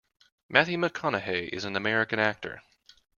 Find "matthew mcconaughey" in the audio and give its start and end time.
0.49-1.49